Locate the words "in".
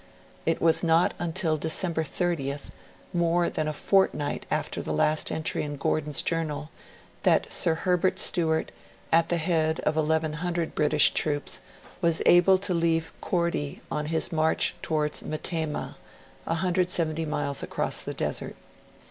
5.61-5.75